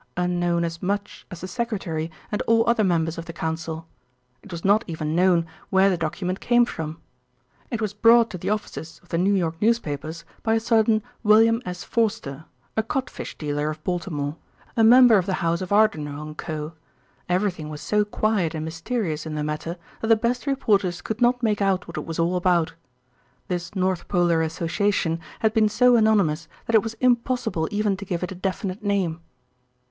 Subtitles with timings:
[0.17, 3.85] Unknown as much as the Secretary and all other members of the Council.
[4.41, 6.99] It was not even known where the document came from.
[7.69, 11.61] It was brought to the offices of the New York newspapers by a certain William
[11.67, 11.83] S.
[11.83, 12.45] Forster,
[12.75, 14.37] a codfish dealer of Baltimore,
[14.75, 16.73] a member of the house of Ardrinell & Co.
[17.29, 21.43] Everything was so quiet and mysterious in the matter that the best reporters could not
[21.43, 22.73] make out what it was all about.
[23.49, 28.23] This North Polar Association had been so anonymous that it was impossible even to give
[28.23, 29.21] it a definite name.